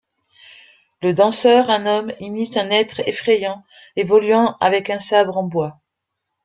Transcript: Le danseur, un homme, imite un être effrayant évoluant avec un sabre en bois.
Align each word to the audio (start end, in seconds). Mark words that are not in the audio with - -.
Le 1.03 1.13
danseur, 1.13 1.69
un 1.69 1.85
homme, 1.85 2.11
imite 2.19 2.57
un 2.57 2.71
être 2.71 3.01
effrayant 3.07 3.63
évoluant 3.95 4.57
avec 4.59 4.89
un 4.89 4.97
sabre 4.97 5.37
en 5.37 5.43
bois. 5.43 5.79